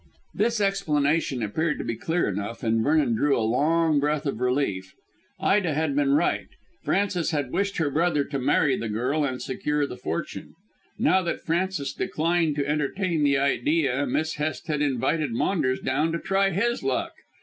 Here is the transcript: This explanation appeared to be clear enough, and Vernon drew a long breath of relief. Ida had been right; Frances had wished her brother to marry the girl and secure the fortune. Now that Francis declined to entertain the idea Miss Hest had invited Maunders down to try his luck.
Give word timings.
This 0.33 0.59
explanation 0.59 1.43
appeared 1.43 1.77
to 1.77 1.83
be 1.83 1.95
clear 1.95 2.27
enough, 2.27 2.63
and 2.63 2.81
Vernon 2.83 3.13
drew 3.13 3.37
a 3.37 3.45
long 3.45 3.99
breath 3.99 4.25
of 4.25 4.41
relief. 4.41 4.95
Ida 5.39 5.75
had 5.75 5.95
been 5.95 6.13
right; 6.13 6.47
Frances 6.83 7.29
had 7.29 7.51
wished 7.51 7.77
her 7.77 7.91
brother 7.91 8.23
to 8.23 8.39
marry 8.39 8.75
the 8.75 8.89
girl 8.89 9.23
and 9.23 9.39
secure 9.39 9.85
the 9.85 9.97
fortune. 9.97 10.55
Now 10.97 11.21
that 11.21 11.43
Francis 11.45 11.93
declined 11.93 12.55
to 12.55 12.67
entertain 12.67 13.21
the 13.23 13.37
idea 13.37 14.07
Miss 14.07 14.37
Hest 14.37 14.65
had 14.65 14.81
invited 14.81 15.33
Maunders 15.33 15.81
down 15.81 16.11
to 16.13 16.17
try 16.17 16.49
his 16.49 16.81
luck. 16.81 17.13